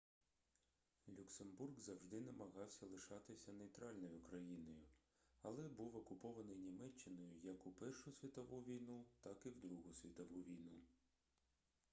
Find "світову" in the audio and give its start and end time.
8.11-8.61, 9.93-10.39